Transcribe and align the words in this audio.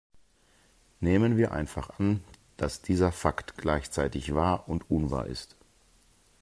Nehmen 0.99 1.37
wir 1.37 1.51
einfach 1.51 1.99
an, 1.99 2.23
dass 2.57 2.81
dieser 2.81 3.11
Fakt 3.11 3.59
gleichzeitig 3.59 4.33
wahr 4.33 4.67
und 4.67 4.89
unwahr 4.89 5.27
ist. 5.27 5.55